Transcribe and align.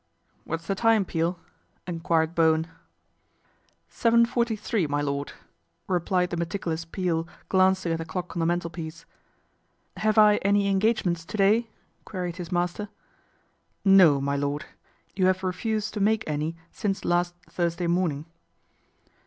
"What's 0.45 0.65
the 0.65 0.73
time, 0.73 1.05
Peel?" 1.05 1.37
enquired 1.87 2.33
Bowen." 2.33 2.65
Seven 4.01 4.25
forty 4.25 4.55
three, 4.55 4.87
my 4.87 4.99
lord," 4.99 5.33
replied 5.85 6.31
the 6.31 6.37
me 6.37 6.47
ticulous 6.47 6.85
Peel, 6.91 7.27
glancing 7.49 7.91
at 7.91 7.99
the 7.99 8.05
clock 8.05 8.35
on 8.35 8.39
the 8.39 8.47
mantel 8.47 8.71
piece." 8.71 9.05
Have 10.05 10.17
I 10.17 10.37
any 10.37 10.69
engagements 10.69 11.23
to 11.25 11.37
day?" 11.37 11.69
queried 12.03 12.37
his 12.37 12.51
master." 12.51 12.89
No, 13.99 14.19
my 14.19 14.35
lord. 14.35 14.65
You 15.15 15.27
have 15.27 15.43
refused 15.43 15.93
to 15.93 15.99
make 15.99 16.23
any 16.25 16.55
since 16.71 17.05
last 17.05 17.35
Thursday 17.47 17.85
morning." 17.85 18.25